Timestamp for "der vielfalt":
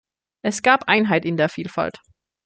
1.37-1.99